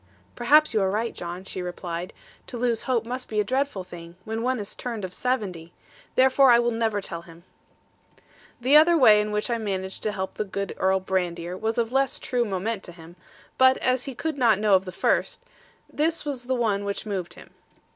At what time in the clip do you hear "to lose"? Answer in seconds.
2.47-2.81